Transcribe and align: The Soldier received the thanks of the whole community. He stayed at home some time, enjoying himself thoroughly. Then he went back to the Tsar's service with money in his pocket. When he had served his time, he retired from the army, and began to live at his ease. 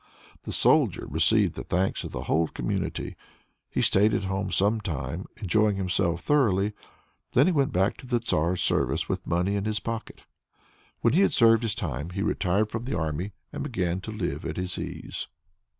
The 0.45 0.51
Soldier 0.51 1.05
received 1.07 1.53
the 1.53 1.63
thanks 1.63 2.03
of 2.03 2.11
the 2.11 2.23
whole 2.23 2.47
community. 2.47 3.15
He 3.69 3.83
stayed 3.83 4.15
at 4.15 4.23
home 4.23 4.49
some 4.49 4.81
time, 4.81 5.27
enjoying 5.37 5.75
himself 5.75 6.21
thoroughly. 6.21 6.73
Then 7.33 7.45
he 7.45 7.51
went 7.51 7.71
back 7.71 7.97
to 7.97 8.07
the 8.07 8.17
Tsar's 8.19 8.63
service 8.63 9.07
with 9.07 9.27
money 9.27 9.55
in 9.55 9.65
his 9.65 9.79
pocket. 9.79 10.23
When 11.01 11.13
he 11.13 11.21
had 11.21 11.33
served 11.33 11.61
his 11.61 11.75
time, 11.75 12.09
he 12.09 12.23
retired 12.23 12.71
from 12.71 12.85
the 12.85 12.97
army, 12.97 13.33
and 13.53 13.61
began 13.61 14.01
to 14.01 14.11
live 14.11 14.43
at 14.43 14.57
his 14.57 14.79
ease. 14.79 15.27